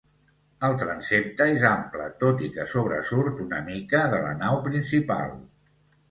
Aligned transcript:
El 0.67 0.75
transsepte 0.83 1.45
és 1.57 1.65
ample 1.71 2.07
tot 2.23 2.41
i 2.47 2.49
que 2.55 2.65
sobresurt 2.71 3.43
una 3.43 3.59
mica 3.67 4.01
de 4.15 4.23
la 4.23 4.31
nau 4.39 4.57
principal. 4.69 5.37